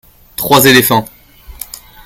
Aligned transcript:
trois 0.35 0.65
éléphants. 0.65 1.07